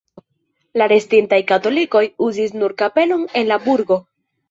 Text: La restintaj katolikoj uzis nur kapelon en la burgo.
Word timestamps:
La 0.81 0.87
restintaj 0.91 1.39
katolikoj 1.53 2.03
uzis 2.31 2.59
nur 2.59 2.77
kapelon 2.83 3.33
en 3.43 3.51
la 3.55 3.65
burgo. 3.71 4.05